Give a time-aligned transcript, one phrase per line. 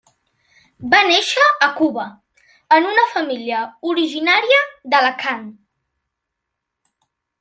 [0.93, 2.05] Va néixer a Cuba,
[2.77, 3.61] en una família
[3.91, 5.45] originària d'Alacant.